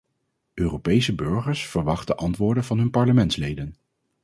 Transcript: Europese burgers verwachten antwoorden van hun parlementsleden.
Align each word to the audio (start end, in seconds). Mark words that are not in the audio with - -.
Europese 0.53 1.15
burgers 1.15 1.65
verwachten 1.67 2.17
antwoorden 2.17 2.63
van 2.63 2.77
hun 2.77 2.89
parlementsleden. 2.89 3.75